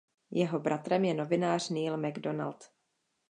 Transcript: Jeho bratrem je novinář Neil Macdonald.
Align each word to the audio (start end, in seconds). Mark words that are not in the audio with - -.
Jeho 0.31 0.59
bratrem 0.59 1.05
je 1.05 1.13
novinář 1.13 1.69
Neil 1.69 1.97
Macdonald. 1.97 2.63